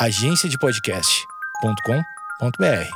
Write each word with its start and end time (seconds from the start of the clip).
agenciadepodcast.com.br. 0.00 2.88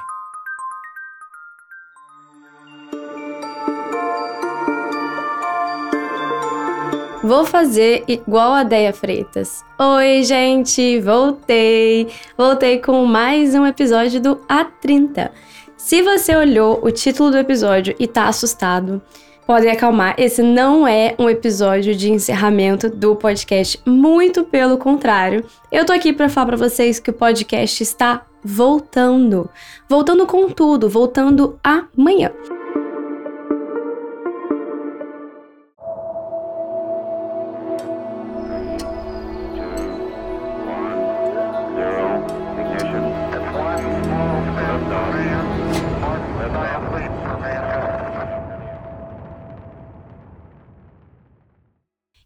Vou 7.22 7.44
fazer 7.44 8.04
igual 8.08 8.54
a 8.54 8.62
Deia 8.62 8.94
Freitas. 8.94 9.62
Oi, 9.78 10.22
gente, 10.22 10.98
voltei! 11.00 12.10
Voltei 12.38 12.80
com 12.80 13.04
mais 13.04 13.54
um 13.54 13.66
episódio 13.66 14.18
do 14.18 14.36
A30. 14.48 15.30
Se 15.76 16.00
você 16.00 16.34
olhou 16.34 16.82
o 16.82 16.90
título 16.90 17.30
do 17.30 17.36
episódio 17.36 17.94
e 17.98 18.06
tá 18.06 18.28
assustado, 18.28 19.02
podem 19.46 19.70
acalmar. 19.70 20.14
Esse 20.18 20.42
não 20.42 20.86
é 20.86 21.14
um 21.18 21.28
episódio 21.28 21.94
de 21.94 22.10
encerramento 22.10 22.88
do 22.88 23.16
podcast, 23.16 23.80
muito 23.86 24.44
pelo 24.44 24.78
contrário. 24.78 25.44
Eu 25.70 25.84
tô 25.84 25.92
aqui 25.92 26.12
para 26.12 26.28
falar 26.28 26.46
para 26.46 26.56
vocês 26.56 26.98
que 26.98 27.10
o 27.10 27.14
podcast 27.14 27.82
está 27.82 28.22
voltando. 28.42 29.48
Voltando 29.88 30.26
com 30.26 30.48
tudo, 30.50 30.88
voltando 30.88 31.58
amanhã. 31.62 32.32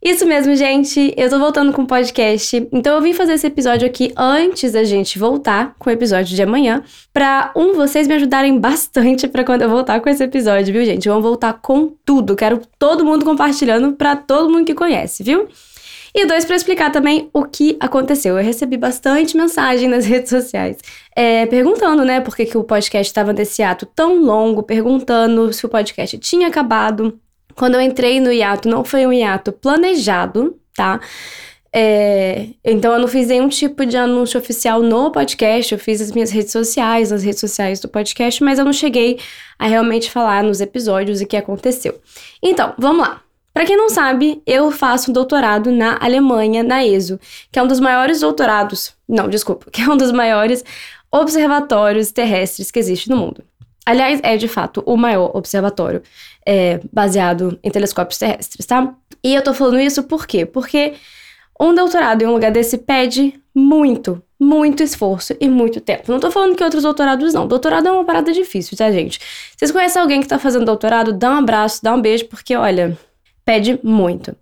Isso 0.03 0.25
mesmo, 0.25 0.55
gente. 0.55 1.13
Eu 1.17 1.29
tô 1.29 1.39
voltando 1.41 1.73
com 1.73 1.83
o 1.83 1.87
podcast. 1.87 2.69
Então 2.73 2.95
eu 2.95 3.03
vim 3.03 3.13
fazer 3.13 3.33
esse 3.33 3.47
episódio 3.49 3.87
aqui 3.87 4.13
antes 4.17 4.73
da 4.73 4.85
gente 4.85 5.19
voltar 5.19 5.75
com 5.77 5.91
o 5.91 5.93
episódio 5.93 6.37
de 6.37 6.43
amanhã, 6.43 6.85
para 7.13 7.53
um 7.57 7.75
vocês 7.75 8.07
me 8.07 8.15
ajudarem 8.15 8.59
bastante 8.61 9.27
para 9.27 9.43
quando 9.45 9.63
eu 9.63 9.69
voltar 9.69 10.01
com 10.01 10.09
esse 10.09 10.23
episódio, 10.23 10.73
viu, 10.73 10.85
gente? 10.85 11.09
Vamos 11.09 11.25
voltar 11.25 11.55
com 11.55 11.97
tudo. 12.05 12.37
Quero 12.37 12.63
todo 12.79 13.05
mundo 13.05 13.25
compartilhando 13.25 13.93
para 13.95 14.15
todo 14.15 14.49
mundo 14.49 14.65
que 14.65 14.75
conhece, 14.75 15.25
viu? 15.25 15.49
E 16.15 16.27
dois, 16.27 16.45
para 16.45 16.57
explicar 16.57 16.91
também 16.91 17.29
o 17.33 17.45
que 17.45 17.77
aconteceu. 17.81 18.39
Eu 18.39 18.45
recebi 18.45 18.77
bastante 18.77 19.37
mensagem 19.37 19.89
nas 19.89 20.07
redes 20.07 20.31
sociais, 20.31 20.79
é, 21.15 21.45
perguntando, 21.47 22.05
né, 22.05 22.21
por 22.21 22.37
que, 22.37 22.47
que 22.47 22.57
o 22.57 22.65
podcast 22.65 23.11
estava 23.11 23.33
nesse 23.33 23.63
ato 23.63 23.85
tão 23.85 24.23
longo, 24.23 24.63
perguntando 24.63 25.53
se 25.53 25.67
o 25.67 25.69
podcast 25.69 26.17
tinha 26.19 26.47
acabado, 26.49 27.19
quando 27.59 27.75
eu 27.75 27.81
entrei 27.81 28.21
no 28.21 28.33
hiato, 28.33 28.69
não 28.69 28.85
foi 28.85 29.05
um 29.05 29.13
hiato 29.13 29.51
planejado, 29.51 30.57
tá? 30.75 31.01
É, 31.71 32.47
então 32.65 32.95
eu 32.95 33.01
não 33.01 33.09
fiz 33.09 33.29
nenhum 33.29 33.49
tipo 33.49 33.85
de 33.85 33.97
anúncio 33.97 34.41
oficial 34.41 34.81
no 34.81 35.11
podcast, 35.11 35.73
eu 35.73 35.79
fiz 35.79 36.01
as 36.01 36.13
minhas 36.13 36.31
redes 36.31 36.53
sociais, 36.53 37.13
as 37.13 37.23
redes 37.23 37.41
sociais 37.41 37.81
do 37.81 37.89
podcast, 37.89 38.43
mas 38.43 38.59
eu 38.59 38.65
não 38.65 38.73
cheguei 38.73 39.19
a 39.59 39.67
realmente 39.67 40.11
falar 40.11 40.43
nos 40.43 40.61
episódios 40.61 41.21
o 41.21 41.27
que 41.27 41.37
aconteceu. 41.37 42.01
Então, 42.43 42.75
vamos 42.79 43.07
lá. 43.07 43.21
Para 43.53 43.67
quem 43.67 43.77
não 43.77 43.89
sabe, 43.89 44.41
eu 44.47 44.71
faço 44.71 45.11
um 45.11 45.13
doutorado 45.13 45.73
na 45.73 45.99
Alemanha, 46.01 46.63
na 46.63 46.87
ESO, 46.87 47.19
que 47.51 47.59
é 47.59 47.63
um 47.63 47.67
dos 47.67 47.81
maiores 47.81 48.21
doutorados, 48.21 48.95
não, 49.09 49.29
desculpa, 49.29 49.69
que 49.73 49.83
é 49.83 49.89
um 49.89 49.97
dos 49.97 50.13
maiores 50.13 50.65
observatórios 51.11 52.13
terrestres 52.13 52.71
que 52.71 52.79
existe 52.79 53.11
no 53.11 53.17
mundo. 53.17 53.43
Aliás, 53.89 54.21
é 54.23 54.37
de 54.37 54.47
fato 54.47 54.83
o 54.85 54.99
maior 54.99 55.35
observatório 55.35 56.03
é, 56.45 56.79
baseado 56.93 57.59
em 57.65 57.71
telescópios 57.71 58.19
terrestres, 58.19 58.67
tá? 58.67 58.95
E 59.25 59.35
eu 59.35 59.43
tô 59.43 59.55
falando 59.55 59.81
isso 59.81 60.03
por 60.03 60.27
quê? 60.27 60.45
Porque 60.45 60.93
um 61.59 61.75
doutorado 61.75 62.21
em 62.21 62.27
um 62.27 62.35
lugar 62.35 62.53
desse 62.53 62.77
pede 62.77 63.41
muito, 63.55 64.23
muito 64.39 64.83
esforço 64.83 65.35
e 65.41 65.49
muito 65.49 65.81
tempo. 65.81 66.13
Não 66.13 66.21
tô 66.21 66.31
falando 66.31 66.55
que 66.55 66.63
outros 66.63 66.83
doutorados 66.83 67.33
não. 67.33 67.49
Doutorado 67.49 67.89
é 67.89 67.91
uma 67.91 68.05
parada 68.05 68.31
difícil, 68.31 68.77
tá, 68.77 68.93
gente? 68.93 69.19
Vocês 69.57 69.73
conhecem 69.73 70.03
alguém 70.03 70.21
que 70.21 70.29
tá 70.29 70.39
fazendo 70.39 70.67
doutorado, 70.67 71.15
dá 71.15 71.31
um 71.31 71.39
abraço, 71.39 71.83
dá 71.83 71.95
um 71.95 72.01
beijo, 72.03 72.27
porque, 72.27 72.55
olha, 72.55 72.95
pede 73.43 73.81
muito. 73.83 74.37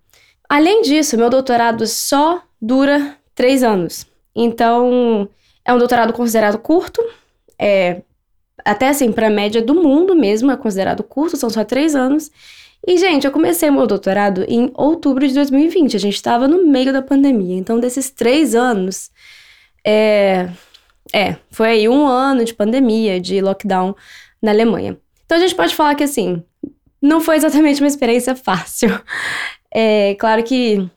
Além 0.48 0.82
disso, 0.82 1.16
meu 1.16 1.30
doutorado 1.30 1.86
só 1.86 2.42
dura 2.60 3.16
três 3.32 3.62
anos. 3.62 4.08
Então, 4.34 5.28
é 5.64 5.72
um 5.72 5.78
doutorado 5.78 6.12
considerado 6.12 6.58
curto, 6.58 7.00
é 7.56 8.02
até 8.66 8.88
assim, 8.88 9.12
para 9.12 9.28
a 9.28 9.31
média 9.31 9.62
do 9.62 9.75
mundo 9.75 10.15
mesmo, 10.15 10.50
é 10.50 10.56
considerado 10.56 11.03
curto, 11.03 11.37
são 11.37 11.49
só 11.49 11.65
três 11.65 11.94
anos. 11.94 12.31
E, 12.87 12.99
gente, 12.99 13.27
eu 13.27 13.32
comecei 13.32 13.71
meu 13.71 13.87
doutorado 13.87 14.44
em 14.49 14.71
outubro 14.75 15.27
de 15.27 15.34
2020, 15.34 15.97
a 15.97 16.00
gente 16.00 16.15
estava 16.15 16.47
no 16.47 16.66
meio 16.66 16.93
da 16.93 17.03
pandemia. 17.03 17.56
Então, 17.56 17.81
desses 17.81 18.10
três 18.10 18.54
anos, 18.54 19.10
é, 19.84 20.49
é, 21.12 21.37
foi 21.50 21.69
aí 21.69 21.88
um 21.88 22.06
ano 22.06 22.44
de 22.44 22.54
pandemia, 22.54 23.21
de 23.21 23.41
lockdown 23.41 23.94
na 24.43 24.50
Alemanha. 24.50 24.97
Então, 25.25 25.38
a 25.38 25.41
gente 25.41 25.54
pode 25.54 25.75
falar 25.75 25.94
que, 25.94 26.04
assim, 26.04 26.43
não 27.00 27.21
foi 27.21 27.37
exatamente 27.37 27.81
uma 27.81 27.88
experiência 27.88 28.34
fácil. 28.37 28.91
É 29.72 30.15
claro 30.16 30.43
que 30.43 30.88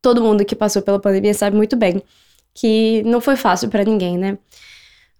todo 0.00 0.22
mundo 0.22 0.44
que 0.44 0.54
passou 0.54 0.82
pela 0.82 1.00
pandemia 1.00 1.34
sabe 1.34 1.56
muito 1.56 1.76
bem 1.76 2.02
que 2.54 3.02
não 3.04 3.20
foi 3.20 3.36
fácil 3.36 3.68
para 3.68 3.84
ninguém, 3.84 4.16
né? 4.16 4.38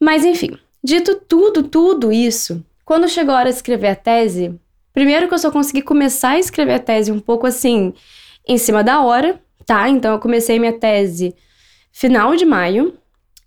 Mas, 0.00 0.24
enfim, 0.24 0.56
Dito 0.84 1.14
tudo, 1.14 1.62
tudo 1.62 2.12
isso, 2.12 2.62
quando 2.84 3.08
chegou 3.08 3.34
a 3.34 3.38
hora 3.38 3.48
de 3.48 3.56
escrever 3.56 3.88
a 3.88 3.96
tese, 3.96 4.54
primeiro 4.92 5.26
que 5.26 5.32
eu 5.32 5.38
só 5.38 5.50
consegui 5.50 5.80
começar 5.80 6.32
a 6.32 6.38
escrever 6.38 6.74
a 6.74 6.78
tese 6.78 7.10
um 7.10 7.18
pouco 7.18 7.46
assim, 7.46 7.94
em 8.46 8.58
cima 8.58 8.84
da 8.84 9.00
hora, 9.00 9.40
tá? 9.64 9.88
Então 9.88 10.12
eu 10.12 10.18
comecei 10.18 10.58
minha 10.58 10.78
tese 10.78 11.34
final 11.90 12.36
de 12.36 12.44
maio. 12.44 12.92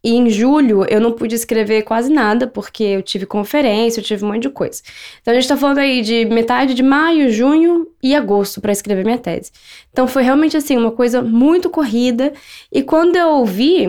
E 0.04 0.16
em 0.16 0.30
julho 0.30 0.84
eu 0.90 1.00
não 1.00 1.12
pude 1.12 1.36
escrever 1.36 1.84
quase 1.84 2.12
nada, 2.12 2.48
porque 2.48 2.84
eu 2.84 3.04
tive 3.04 3.28
conferência, 3.28 4.00
eu 4.00 4.04
tive 4.04 4.26
um 4.26 4.30
monte 4.30 4.44
de 4.44 4.50
coisa. 4.50 4.82
Então 5.22 5.32
a 5.32 5.36
gente 5.36 5.50
tá 5.50 5.58
falando 5.58 5.80
aí 5.80 6.02
de 6.02 6.26
metade 6.26 6.74
de 6.74 6.82
maio, 6.82 7.30
junho 7.32 7.88
e 8.02 8.16
agosto 8.16 8.62
para 8.62 8.72
escrever 8.72 9.04
minha 9.04 9.18
tese. 9.18 9.52
Então 9.92 10.08
foi 10.08 10.24
realmente 10.24 10.58
assim, 10.58 10.76
uma 10.76 10.92
coisa 10.92 11.22
muito 11.22 11.70
corrida. 11.70 12.34
E 12.72 12.82
quando 12.82 13.16
eu 13.16 13.30
ouvi, 13.30 13.88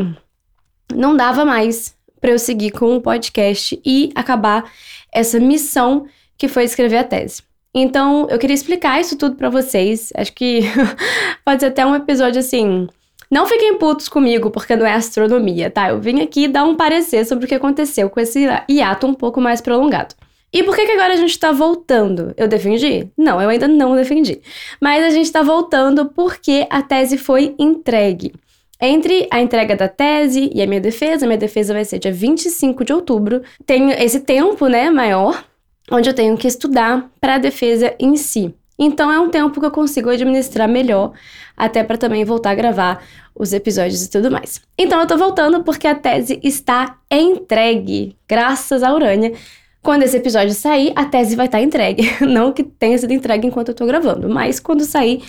não 0.95 1.17
dava 1.17 1.45
mais 1.47 1.97
para 2.21 2.31
eu 2.31 2.39
seguir 2.39 2.71
com 2.71 2.97
o 2.97 3.01
podcast 3.01 3.81
e 3.85 4.11
acabar 4.15 4.71
essa 5.13 5.39
missão 5.39 6.07
que 6.37 6.49
foi 6.49 6.65
escrever 6.65 6.99
a 6.99 7.05
tese. 7.05 7.43
Então, 7.75 8.27
eu 8.31 8.39
queria 8.39 8.55
explicar 8.55 9.01
isso 9.01 9.17
tudo 9.17 9.37
para 9.37 9.51
vocês. 9.51 10.13
Acho 10.17 10.33
que 10.33 10.63
pode 11.45 11.61
ser 11.61 11.67
até 11.67 11.85
um 11.85 11.95
episódio 11.95 12.41
assim. 12.41 12.89
Não 13.31 13.47
fiquem 13.47 13.77
putos 13.77 14.09
comigo 14.09 14.51
porque 14.51 14.75
não 14.75 14.87
é 14.87 14.95
astronomia, 14.95 15.71
tá? 15.71 15.91
Eu 15.91 16.01
vim 16.01 16.21
aqui 16.21 16.49
dar 16.49 16.65
um 16.65 16.75
parecer 16.75 17.27
sobre 17.27 17.45
o 17.45 17.49
que 17.49 17.55
aconteceu 17.55 18.09
com 18.09 18.19
esse 18.19 18.47
hiato 18.69 19.07
um 19.07 19.15
pouco 19.15 19.41
mais 19.41 19.61
prolongado. 19.61 20.15
E 20.51 20.63
por 20.63 20.75
que, 20.75 20.87
que 20.87 20.93
agora 20.93 21.13
a 21.13 21.17
gente 21.17 21.39
tá 21.39 21.53
voltando? 21.53 22.33
Eu 22.37 22.49
defendi? 22.49 23.07
Não, 23.17 23.41
eu 23.41 23.51
ainda 23.51 23.69
não 23.69 23.95
defendi. 23.95 24.41
Mas 24.81 25.05
a 25.05 25.11
gente 25.11 25.31
tá 25.31 25.43
voltando 25.43 26.07
porque 26.07 26.67
a 26.71 26.81
tese 26.81 27.19
foi 27.19 27.55
entregue. 27.59 28.33
Entre 28.81 29.27
a 29.31 29.41
entrega 29.41 29.75
da 29.75 29.89
tese 29.89 30.51
e 30.55 30.63
a 30.63 30.67
minha 30.67 30.81
defesa, 30.81 31.27
minha 31.27 31.39
defesa 31.39 31.75
vai 31.75 31.85
ser 31.85 31.99
dia 31.99 32.13
25 32.13 32.85
de 32.85 32.93
outubro. 32.93 33.43
Tenho 33.67 33.91
esse 33.91 34.21
tempo, 34.21 34.69
né, 34.69 34.89
maior, 34.89 35.45
onde 35.91 36.09
eu 36.09 36.15
tenho 36.15 36.37
que 36.37 36.47
estudar 36.47 37.11
para 37.21 37.35
a 37.35 37.39
defesa 37.39 37.95
em 37.99 38.17
si. 38.17 38.55
Então 38.79 39.11
é 39.11 39.19
um 39.19 39.29
tempo 39.29 39.59
que 39.59 39.67
eu 39.67 39.71
consigo 39.73 40.09
administrar 40.09 40.69
melhor, 40.69 41.13
até 41.57 41.83
para 41.83 41.99
também 41.99 42.25
voltar 42.25 42.51
a 42.51 42.55
gravar 42.55 43.05
os 43.35 43.53
episódios 43.53 44.05
e 44.05 44.11
tudo 44.11 44.31
mais. 44.31 44.61
Então 44.79 45.01
eu 45.01 45.07
tô 45.07 45.17
voltando 45.17 45.65
porque 45.65 45.89
a 45.89 45.97
tese 45.97 46.39
está 46.45 46.97
entregue, 47.11 48.17
graças 48.29 48.85
a 48.85 48.95
Urânia. 48.95 49.33
Quando 49.83 50.05
esse 50.05 50.17
episódio 50.17 50.55
sair, 50.55 50.93
a 50.95 51.05
tese 51.05 51.35
vai 51.35 51.47
estar 51.47 51.59
tá 51.59 51.65
entregue. 51.65 52.09
Não 52.25 52.53
que 52.53 52.63
tenha 52.63 52.97
sido 52.97 53.13
entregue 53.13 53.49
enquanto 53.49 53.69
eu 53.69 53.75
tô 53.75 53.85
gravando, 53.85 54.29
mas 54.29 54.61
quando 54.61 54.85
sair, 54.85 55.23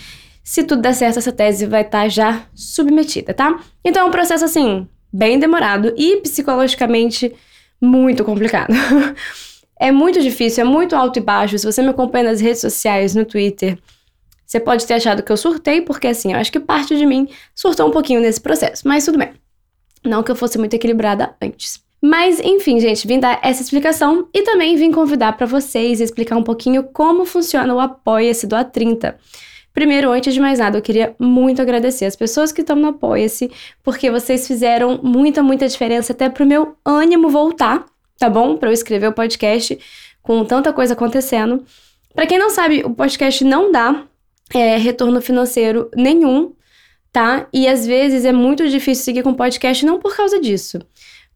se 0.49 0.63
tudo 0.63 0.81
der 0.81 0.95
certo, 0.95 1.19
essa 1.19 1.31
tese 1.31 1.67
vai 1.67 1.81
estar 1.81 2.01
tá 2.01 2.09
já 2.09 2.41
submetida, 2.55 3.35
tá? 3.35 3.59
Então 3.85 4.01
é 4.01 4.05
um 4.05 4.09
processo 4.09 4.43
assim, 4.43 4.87
bem 5.13 5.37
demorado 5.37 5.93
e 5.95 6.17
psicologicamente 6.21 7.35
muito 7.79 8.23
complicado. 8.23 8.73
é 9.79 9.91
muito 9.91 10.19
difícil, 10.19 10.61
é 10.61 10.67
muito 10.67 10.95
alto 10.95 11.19
e 11.19 11.21
baixo. 11.21 11.55
Se 11.55 11.67
você 11.67 11.83
me 11.83 11.89
acompanha 11.89 12.31
nas 12.31 12.41
redes 12.41 12.61
sociais, 12.61 13.13
no 13.13 13.25
Twitter, 13.25 13.77
você 14.43 14.59
pode 14.59 14.87
ter 14.87 14.95
achado 14.95 15.21
que 15.21 15.31
eu 15.31 15.37
surtei, 15.37 15.81
porque 15.81 16.07
assim, 16.07 16.33
eu 16.33 16.39
acho 16.39 16.51
que 16.51 16.59
parte 16.59 16.97
de 16.97 17.05
mim 17.05 17.29
surtou 17.53 17.87
um 17.87 17.91
pouquinho 17.91 18.19
nesse 18.19 18.41
processo, 18.41 18.87
mas 18.87 19.05
tudo 19.05 19.19
bem. 19.19 19.33
Não 20.03 20.23
que 20.23 20.31
eu 20.31 20.35
fosse 20.35 20.57
muito 20.57 20.73
equilibrada 20.73 21.35
antes. 21.39 21.79
Mas, 22.01 22.39
enfim, 22.39 22.79
gente, 22.79 23.05
vim 23.05 23.19
dar 23.19 23.39
essa 23.43 23.61
explicação 23.61 24.27
e 24.33 24.41
também 24.41 24.75
vim 24.75 24.91
convidar 24.91 25.33
para 25.33 25.45
vocês 25.45 26.01
explicar 26.01 26.37
um 26.37 26.43
pouquinho 26.43 26.85
como 26.85 27.23
funciona 27.23 27.71
o 27.71 27.79
Apoia-se 27.79 28.47
do 28.47 28.55
A30. 28.55 29.13
Primeiro, 29.73 30.11
antes 30.11 30.33
de 30.33 30.39
mais 30.39 30.59
nada, 30.59 30.77
eu 30.77 30.81
queria 30.81 31.15
muito 31.19 31.61
agradecer 31.61 32.05
as 32.05 32.15
pessoas 32.15 32.51
que 32.51 32.61
estão 32.61 32.75
no 32.75 32.89
Apoia-se, 32.89 33.51
porque 33.83 34.09
vocês 34.09 34.47
fizeram 34.47 34.99
muita, 35.01 35.43
muita 35.43 35.67
diferença 35.67 36.13
até 36.13 36.29
pro 36.29 36.45
meu 36.45 36.75
ânimo 36.83 37.29
voltar, 37.29 37.85
tá 38.17 38.29
bom? 38.29 38.57
Para 38.57 38.69
eu 38.69 38.73
escrever 38.73 39.07
o 39.07 39.13
podcast 39.13 39.77
com 40.21 40.43
tanta 40.43 40.73
coisa 40.73 40.93
acontecendo. 40.93 41.63
Para 42.13 42.25
quem 42.25 42.39
não 42.39 42.49
sabe, 42.49 42.83
o 42.83 42.89
podcast 42.89 43.43
não 43.43 43.71
dá 43.71 44.03
é, 44.53 44.77
retorno 44.77 45.21
financeiro 45.21 45.89
nenhum 45.95 46.53
tá? 47.11 47.47
E 47.53 47.67
às 47.67 47.85
vezes 47.85 48.25
é 48.25 48.31
muito 48.31 48.67
difícil 48.67 49.03
seguir 49.03 49.23
com 49.23 49.33
podcast 49.33 49.85
não 49.85 49.99
por 49.99 50.15
causa 50.15 50.39
disso. 50.39 50.79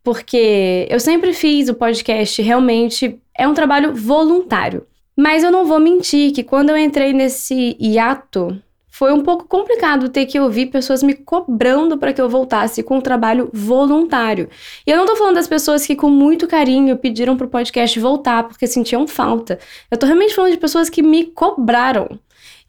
Porque 0.04 0.88
eu 0.90 1.00
sempre 1.00 1.34
fiz 1.34 1.70
o 1.70 1.76
podcast, 1.76 2.42
realmente 2.42 3.20
é 3.38 3.48
um 3.48 3.54
trabalho 3.54 3.96
voluntário. 3.96 4.86
Mas 5.16 5.44
eu 5.44 5.52
não 5.52 5.66
vou 5.66 5.80
mentir 5.80 6.32
que 6.34 6.44
quando 6.44 6.70
eu 6.70 6.78
entrei 6.78 7.14
nesse 7.14 7.78
hiato, 7.80 8.60
foi 8.90 9.12
um 9.12 9.24
pouco 9.24 9.48
complicado 9.48 10.10
ter 10.10 10.28
que 10.28 10.40
ouvir 10.40 10.68
pessoas 10.68 11.02
me 11.02 11.16
cobrando 11.16 11.98
para 11.98 12.14
que 12.14 12.22
eu 12.22 12.30
voltasse 12.30 12.84
com 12.84 12.98
um 12.98 13.02
trabalho 13.02 13.50
voluntário. 13.52 14.48
E 14.86 14.92
eu 14.92 14.98
não 14.98 15.06
tô 15.08 15.16
falando 15.16 15.36
das 15.36 15.48
pessoas 15.48 15.86
que 15.86 15.96
com 15.96 16.12
muito 16.12 16.48
carinho 16.48 16.96
pediram 16.96 17.36
pro 17.36 17.48
podcast 17.48 18.00
voltar 18.00 18.44
porque 18.44 18.68
sentiam 18.68 19.08
falta. 19.08 19.58
Eu 19.90 19.98
tô 19.98 20.06
realmente 20.06 20.36
falando 20.36 20.52
de 20.52 20.60
pessoas 20.60 20.92
que 20.92 21.02
me 21.02 21.26
cobraram. 21.26 22.20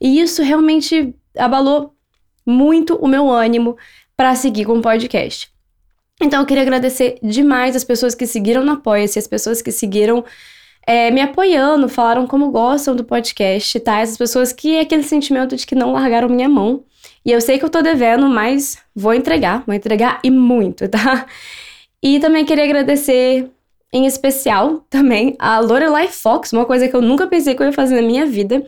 E 0.01 0.19
isso 0.19 0.41
realmente 0.41 1.13
abalou 1.37 1.93
muito 2.43 2.95
o 2.95 3.07
meu 3.07 3.29
ânimo 3.29 3.77
para 4.17 4.33
seguir 4.33 4.65
com 4.65 4.79
o 4.79 4.81
podcast. 4.81 5.49
Então 6.19 6.39
eu 6.39 6.45
queria 6.45 6.63
agradecer 6.63 7.19
demais 7.21 7.75
as 7.75 7.83
pessoas 7.83 8.15
que 8.15 8.25
seguiram 8.25 8.63
no 8.63 8.71
Apoia-se, 8.71 9.19
as 9.19 9.27
pessoas 9.27 9.61
que 9.61 9.71
seguiram 9.71 10.23
é, 10.85 11.09
me 11.11 11.21
apoiando, 11.21 11.89
falaram 11.89 12.27
como 12.27 12.51
gostam 12.51 12.95
do 12.95 13.03
podcast, 13.03 13.79
tá? 13.79 13.99
Essas 13.99 14.17
pessoas 14.17 14.53
que 14.53 14.75
é 14.75 14.81
aquele 14.81 15.03
sentimento 15.03 15.55
de 15.55 15.65
que 15.65 15.75
não 15.75 15.93
largaram 15.93 16.29
minha 16.29 16.49
mão. 16.49 16.83
E 17.25 17.31
eu 17.31 17.41
sei 17.41 17.57
que 17.57 17.65
eu 17.65 17.69
tô 17.69 17.81
devendo, 17.81 18.29
mas 18.29 18.77
vou 18.95 19.13
entregar, 19.13 19.63
vou 19.65 19.73
entregar 19.73 20.19
e 20.23 20.29
muito, 20.29 20.87
tá? 20.89 21.25
E 22.01 22.19
também 22.19 22.45
queria 22.45 22.65
agradecer 22.65 23.49
em 23.91 24.05
especial 24.05 24.85
também 24.89 25.35
a 25.39 25.59
Lorelai 25.59 26.07
Fox, 26.07 26.51
uma 26.53 26.65
coisa 26.65 26.87
que 26.87 26.95
eu 26.95 27.01
nunca 27.01 27.25
pensei 27.27 27.55
que 27.55 27.63
eu 27.63 27.67
ia 27.67 27.73
fazer 27.73 27.95
na 27.95 28.01
minha 28.01 28.25
vida. 28.25 28.63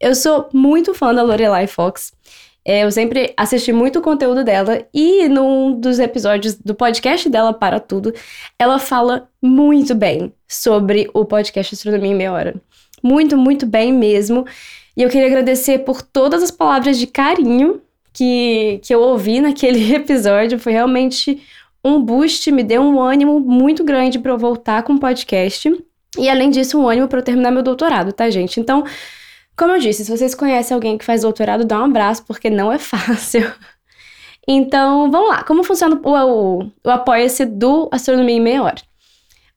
Eu 0.00 0.14
sou 0.14 0.48
muito 0.52 0.94
fã 0.94 1.12
da 1.12 1.22
Lorelai 1.22 1.66
Fox. 1.66 2.12
É, 2.68 2.84
eu 2.84 2.90
sempre 2.92 3.32
assisti 3.34 3.72
muito 3.72 3.98
o 3.98 4.02
conteúdo 4.02 4.44
dela 4.44 4.86
e 4.92 5.26
num 5.26 5.72
dos 5.72 5.98
episódios 5.98 6.54
do 6.54 6.74
podcast 6.74 7.26
dela 7.30 7.50
para 7.54 7.80
tudo, 7.80 8.12
ela 8.58 8.78
fala 8.78 9.26
muito 9.40 9.94
bem 9.94 10.30
sobre 10.46 11.08
o 11.14 11.24
podcast 11.24 11.74
Astronomia 11.74 12.10
em 12.10 12.14
Meia 12.14 12.30
Hora. 12.30 12.54
Muito, 13.02 13.38
muito 13.38 13.64
bem 13.64 13.90
mesmo. 13.90 14.44
E 14.94 15.02
eu 15.02 15.08
queria 15.08 15.28
agradecer 15.28 15.78
por 15.78 16.02
todas 16.02 16.42
as 16.42 16.50
palavras 16.50 16.98
de 16.98 17.06
carinho 17.06 17.80
que, 18.12 18.80
que 18.82 18.94
eu 18.94 19.00
ouvi 19.00 19.40
naquele 19.40 19.88
episódio. 19.96 20.58
Foi 20.58 20.74
realmente 20.74 21.42
um 21.82 21.98
boost, 22.02 22.52
me 22.52 22.62
deu 22.62 22.82
um 22.82 23.00
ânimo 23.00 23.40
muito 23.40 23.82
grande 23.82 24.18
para 24.18 24.32
eu 24.32 24.36
voltar 24.36 24.82
com 24.82 24.92
o 24.92 25.00
podcast. 25.00 25.74
E 26.18 26.28
além 26.28 26.50
disso, 26.50 26.78
um 26.78 26.86
ânimo 26.86 27.08
para 27.08 27.20
eu 27.20 27.24
terminar 27.24 27.50
meu 27.50 27.62
doutorado, 27.62 28.12
tá, 28.12 28.28
gente? 28.28 28.60
Então, 28.60 28.84
como 29.58 29.72
eu 29.72 29.80
disse, 29.80 30.04
se 30.04 30.10
vocês 30.10 30.34
conhecem 30.34 30.74
alguém 30.74 30.96
que 30.96 31.04
faz 31.04 31.22
doutorado, 31.22 31.64
dá 31.64 31.80
um 31.80 31.86
abraço, 31.86 32.24
porque 32.24 32.48
não 32.48 32.72
é 32.72 32.78
fácil. 32.78 33.52
Então, 34.50 35.10
vamos 35.10 35.28
lá. 35.28 35.44
Como 35.44 35.62
funciona 35.62 36.00
o, 36.02 36.10
o, 36.10 36.72
o 36.82 36.90
Apoia-se 36.90 37.44
do 37.44 37.86
Astronomia 37.92 38.36
em 38.36 38.40
Meia 38.40 38.62
Hora? 38.62 38.80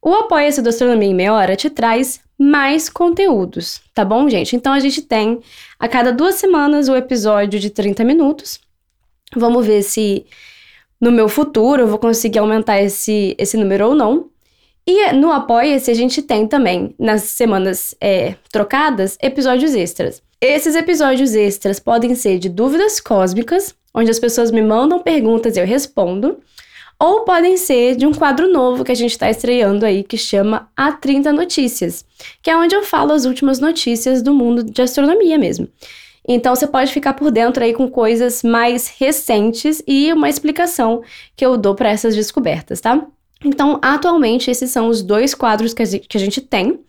O 0.02 0.14
Apoia-se 0.14 0.62
do 0.62 0.68
Astronomia 0.68 1.08
em 1.08 1.14
Meia 1.14 1.34
Hora 1.34 1.56
te 1.56 1.70
traz 1.70 2.20
mais 2.38 2.90
conteúdos, 2.90 3.82
tá 3.94 4.04
bom, 4.04 4.28
gente? 4.28 4.54
Então, 4.54 4.74
a 4.74 4.82
gente 4.82 5.02
tem 5.02 5.40
a 5.80 5.88
cada 5.88 6.12
duas 6.12 6.36
semanas 6.36 6.90
o 6.90 6.96
episódio 6.98 7.58
de 7.58 7.70
30 7.70 8.04
minutos. 8.04 8.60
Vamos 9.34 9.66
ver 9.66 9.82
se 9.82 10.26
no 11.00 11.10
meu 11.10 11.30
futuro 11.30 11.84
eu 11.84 11.88
vou 11.88 11.98
conseguir 11.98 12.40
aumentar 12.40 12.82
esse, 12.82 13.34
esse 13.40 13.56
número 13.56 13.88
ou 13.88 13.96
não. 13.96 14.30
E 14.86 15.12
no 15.14 15.32
Apoia-se 15.32 15.92
a 15.92 15.94
gente 15.94 16.22
tem 16.22 16.48
também, 16.48 16.96
nas 16.98 17.24
semanas 17.24 17.96
é, 18.02 18.36
trocadas, 18.52 19.18
episódios 19.22 19.76
extras. 19.76 20.22
Esses 20.40 20.76
episódios 20.76 21.36
extras 21.36 21.80
podem 21.80 22.16
ser 22.16 22.40
de 22.40 22.50
dúvidas 22.50 23.00
cósmicas, 23.00 23.76
onde 23.94 24.10
as 24.10 24.20
pessoas 24.20 24.50
me 24.50 24.62
mandam 24.62 25.00
perguntas 25.00 25.56
e 25.56 25.60
eu 25.60 25.66
respondo, 25.68 26.40
ou 27.00 27.22
podem 27.22 27.58
ser 27.58 27.96
de 27.96 28.06
um 28.06 28.14
quadro 28.14 28.52
novo 28.52 28.84
que 28.84 28.92
a 28.92 28.96
gente 28.96 29.12
está 29.12 29.30
estreando 29.30 29.86
aí, 29.86 30.04
que 30.04 30.18
chama 30.18 30.70
A 30.76 30.92
30 30.92 31.32
Notícias, 31.32 32.06
que 32.42 32.50
é 32.50 32.58
onde 32.58 32.76
eu 32.76 32.84
falo 32.84 33.12
as 33.12 33.26
últimas 33.26 33.60
notícias 33.60 34.22
do 34.22 34.34
mundo 34.34 34.64
de 34.64 34.82
astronomia 34.82 35.38
mesmo. 35.38 35.68
Então 36.28 36.56
você 36.56 36.68
pode 36.68 36.92
ficar 36.92 37.14
por 37.14 37.32
dentro 37.32 37.64
aí 37.64 37.74
com 37.74 37.90
coisas 37.90 38.44
mais 38.44 38.88
recentes 38.88 39.82
e 39.88 40.14
uma 40.14 40.30
explicação 40.30 41.02
que 41.36 41.46
eu 41.46 41.58
dou 41.58 41.74
para 41.76 41.90
essas 41.90 42.16
descobertas, 42.16 42.80
tá? 42.80 43.04
Então, 43.44 43.80
atualmente, 43.82 44.52
esses 44.52 44.70
são 44.70 44.88
os 44.88 45.02
dois 45.02 45.34
quadros 45.34 45.74
que 45.74 45.82
a 45.84 46.20
gente 46.20 46.42
tem. 46.42 46.80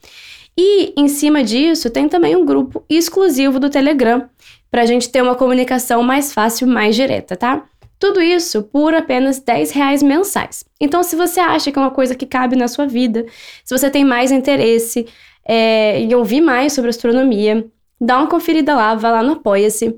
E 0.57 0.93
em 0.97 1.09
cima 1.09 1.43
disso, 1.43 1.89
tem 1.89 2.09
também 2.09 2.37
um 2.37 2.45
grupo 2.45 2.85
exclusivo 2.89 3.59
do 3.59 3.71
Telegram, 3.71 4.29
para 4.71 4.83
a 4.83 4.87
gente 4.87 5.11
ter 5.11 5.23
uma 5.23 5.35
comunicação 5.35 6.03
mais 6.03 6.33
fácil, 6.33 6.67
mais 6.67 6.97
direta, 6.97 7.37
tá? 7.37 7.65
Tudo 7.99 8.21
isso 8.21 8.63
por 8.63 8.95
apenas 8.95 9.39
10 9.39 9.71
reais 9.71 10.03
mensais. 10.03 10.65
Então, 10.81 11.03
se 11.03 11.15
você 11.15 11.41
acha 11.41 11.71
que 11.71 11.79
é 11.79 11.83
uma 11.83 11.91
coisa 11.91 12.15
que 12.15 12.27
cabe 12.27 12.57
na 12.57 12.69
sua 12.69 12.87
vida, 12.87 13.25
se 13.65 13.77
você 13.77 13.91
tem 13.91 14.05
mais 14.05 14.33
interesse 14.33 15.07
é, 15.45 16.01
em 16.01 16.15
ouvir 16.15 16.41
mais 16.41 16.73
sobre 16.73 16.91
astronomia, 16.91 17.65
dá 18.01 18.19
uma 18.19 18.27
conferida 18.27 18.75
lá, 18.75 18.95
vai 18.95 19.13
lá 19.13 19.23
no 19.23 19.35
Apoia-se. 19.35 19.95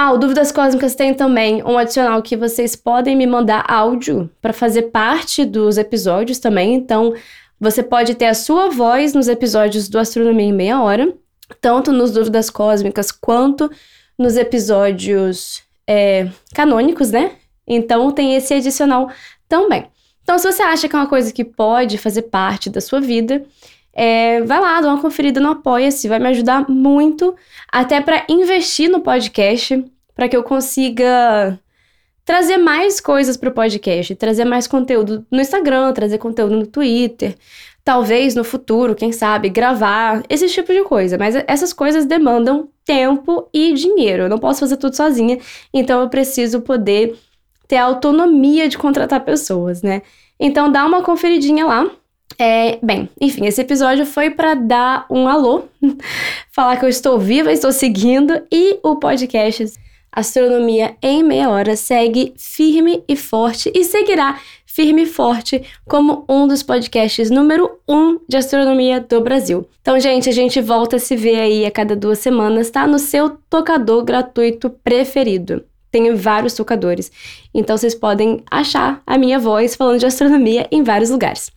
Ah, 0.00 0.12
o 0.12 0.16
Dúvidas 0.16 0.52
Cósmicas 0.52 0.94
tem 0.94 1.12
também 1.12 1.60
um 1.64 1.76
adicional 1.76 2.22
que 2.22 2.36
vocês 2.36 2.76
podem 2.76 3.16
me 3.16 3.26
mandar 3.26 3.64
áudio 3.68 4.30
para 4.40 4.52
fazer 4.52 4.82
parte 4.92 5.44
dos 5.44 5.76
episódios 5.76 6.38
também. 6.38 6.72
Então, 6.72 7.14
você 7.58 7.82
pode 7.82 8.14
ter 8.14 8.26
a 8.26 8.34
sua 8.34 8.68
voz 8.68 9.12
nos 9.12 9.26
episódios 9.26 9.88
do 9.88 9.98
Astronomia 9.98 10.46
em 10.46 10.52
Meia 10.52 10.80
Hora, 10.80 11.12
tanto 11.60 11.90
nos 11.90 12.12
Dúvidas 12.12 12.48
Cósmicas 12.48 13.10
quanto 13.10 13.68
nos 14.16 14.36
episódios 14.36 15.64
é, 15.84 16.28
canônicos, 16.54 17.10
né? 17.10 17.32
Então, 17.66 18.12
tem 18.12 18.36
esse 18.36 18.54
adicional 18.54 19.10
também. 19.48 19.88
Então, 20.22 20.38
se 20.38 20.46
você 20.46 20.62
acha 20.62 20.88
que 20.88 20.94
é 20.94 20.98
uma 21.00 21.08
coisa 21.08 21.32
que 21.32 21.44
pode 21.44 21.98
fazer 21.98 22.22
parte 22.22 22.70
da 22.70 22.80
sua 22.80 23.00
vida, 23.00 23.44
é, 24.00 24.42
vai 24.42 24.60
lá, 24.60 24.80
dá 24.80 24.92
uma 24.92 25.02
conferida 25.02 25.40
no 25.40 25.50
Apoia-se, 25.50 26.06
vai 26.06 26.20
me 26.20 26.28
ajudar 26.28 26.68
muito, 26.70 27.34
até 27.70 28.00
para 28.00 28.24
investir 28.28 28.88
no 28.88 29.00
podcast, 29.00 29.84
para 30.14 30.28
que 30.28 30.36
eu 30.36 30.44
consiga 30.44 31.58
trazer 32.24 32.58
mais 32.58 33.00
coisas 33.00 33.36
para 33.36 33.48
o 33.48 33.52
podcast, 33.52 34.14
trazer 34.14 34.44
mais 34.44 34.68
conteúdo 34.68 35.26
no 35.28 35.40
Instagram, 35.40 35.92
trazer 35.92 36.18
conteúdo 36.18 36.54
no 36.54 36.64
Twitter, 36.64 37.34
talvez 37.82 38.36
no 38.36 38.44
futuro, 38.44 38.94
quem 38.94 39.10
sabe, 39.10 39.48
gravar, 39.48 40.22
esse 40.28 40.46
tipo 40.46 40.72
de 40.72 40.84
coisa. 40.84 41.18
Mas 41.18 41.34
essas 41.48 41.72
coisas 41.72 42.06
demandam 42.06 42.68
tempo 42.84 43.48
e 43.52 43.74
dinheiro. 43.74 44.24
Eu 44.24 44.28
não 44.28 44.38
posso 44.38 44.60
fazer 44.60 44.76
tudo 44.76 44.94
sozinha, 44.94 45.38
então 45.74 46.00
eu 46.02 46.08
preciso 46.08 46.60
poder 46.60 47.18
ter 47.66 47.78
a 47.78 47.84
autonomia 47.86 48.68
de 48.68 48.78
contratar 48.78 49.24
pessoas, 49.24 49.82
né? 49.82 50.02
Então 50.38 50.70
dá 50.70 50.86
uma 50.86 51.02
conferidinha 51.02 51.66
lá. 51.66 51.90
É, 52.36 52.78
bem, 52.82 53.08
enfim, 53.20 53.46
esse 53.46 53.60
episódio 53.60 54.04
foi 54.04 54.30
para 54.30 54.54
dar 54.54 55.06
um 55.08 55.26
alô, 55.26 55.64
falar 56.52 56.76
que 56.76 56.84
eu 56.84 56.88
estou 56.88 57.18
viva, 57.18 57.52
estou 57.52 57.72
seguindo 57.72 58.42
e 58.52 58.78
o 58.82 58.96
podcast 58.96 59.72
Astronomia 60.10 60.96
em 61.02 61.22
Meia 61.22 61.48
Hora 61.48 61.76
segue 61.76 62.34
firme 62.36 63.04
e 63.08 63.14
forte 63.14 63.70
e 63.74 63.84
seguirá 63.84 64.40
firme 64.66 65.02
e 65.02 65.06
forte 65.06 65.62
como 65.86 66.24
um 66.28 66.46
dos 66.46 66.62
podcasts 66.62 67.30
número 67.30 67.78
um 67.88 68.18
de 68.28 68.36
astronomia 68.36 69.00
do 69.00 69.20
Brasil. 69.20 69.68
Então, 69.82 69.98
gente, 69.98 70.28
a 70.28 70.32
gente 70.32 70.60
volta 70.60 70.96
a 70.96 70.98
se 70.98 71.16
ver 71.16 71.40
aí 71.40 71.66
a 71.66 71.70
cada 71.70 71.96
duas 71.96 72.20
semanas, 72.20 72.70
tá? 72.70 72.86
No 72.86 72.98
seu 72.98 73.38
tocador 73.50 74.04
gratuito 74.04 74.70
preferido. 74.70 75.64
Tenho 75.90 76.16
vários 76.16 76.54
tocadores, 76.54 77.10
então 77.52 77.76
vocês 77.76 77.94
podem 77.94 78.42
achar 78.50 79.02
a 79.06 79.16
minha 79.16 79.38
voz 79.38 79.74
falando 79.74 79.98
de 79.98 80.06
astronomia 80.06 80.68
em 80.70 80.82
vários 80.82 81.10
lugares. 81.10 81.50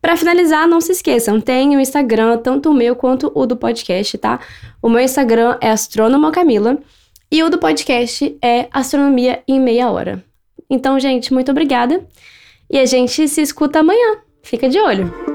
Para 0.00 0.16
finalizar, 0.16 0.66
não 0.66 0.80
se 0.80 0.92
esqueçam, 0.92 1.40
tem 1.40 1.76
o 1.76 1.80
Instagram, 1.80 2.38
tanto 2.38 2.70
o 2.70 2.74
meu 2.74 2.96
quanto 2.96 3.30
o 3.34 3.44
do 3.44 3.56
podcast, 3.56 4.16
tá? 4.16 4.40
O 4.80 4.88
meu 4.88 5.00
Instagram 5.00 5.58
é 5.60 5.70
Astrônoma 5.70 6.32
Camila 6.32 6.78
e 7.30 7.42
o 7.42 7.50
do 7.50 7.58
podcast 7.58 8.36
é 8.42 8.66
Astronomia 8.72 9.42
em 9.46 9.60
Meia 9.60 9.90
Hora. 9.90 10.24
Então, 10.70 10.98
gente, 10.98 11.32
muito 11.34 11.50
obrigada 11.50 12.06
e 12.70 12.78
a 12.78 12.86
gente 12.86 13.28
se 13.28 13.42
escuta 13.42 13.80
amanhã. 13.80 14.18
Fica 14.42 14.68
de 14.68 14.78
olho! 14.78 15.29